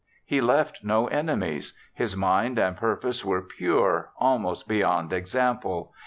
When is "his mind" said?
1.93-2.57